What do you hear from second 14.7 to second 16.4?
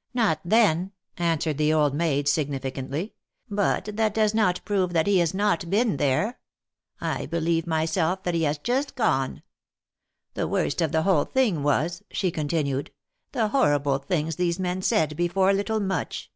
said before little Much.